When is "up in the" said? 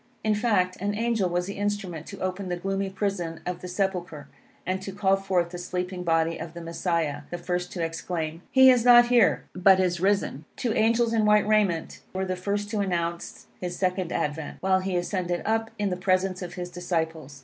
15.45-15.95